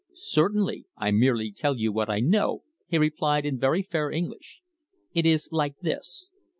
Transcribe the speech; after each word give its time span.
"Certainly. 0.15 0.85
I 0.97 1.11
merely 1.11 1.51
tell 1.51 1.77
you 1.77 1.91
what 1.91 2.09
I 2.09 2.21
know," 2.21 2.63
he 2.87 2.97
replied 2.97 3.45
in 3.45 3.59
very 3.59 3.83
fair 3.83 4.09
English. 4.09 4.61
"It 5.13 5.27
is 5.27 5.49
like 5.51 5.77
this. 5.81 6.33